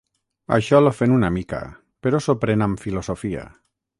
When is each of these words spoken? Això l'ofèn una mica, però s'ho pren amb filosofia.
Això 0.55 0.79
l'ofèn 0.85 1.13
una 1.17 1.29
mica, 1.35 1.59
però 2.07 2.23
s'ho 2.27 2.37
pren 2.45 2.67
amb 2.69 2.83
filosofia. 2.87 3.47